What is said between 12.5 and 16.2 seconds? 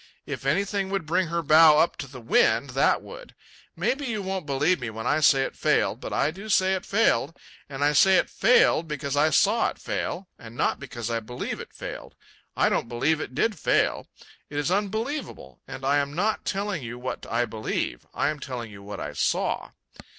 I don't believe it did fail. It is unbelievable, and I am